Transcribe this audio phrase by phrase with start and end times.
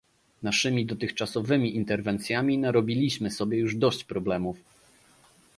[0.43, 4.57] Naszymi dotychczasowymi interwencjami narobiliśmy sobie już dość problemów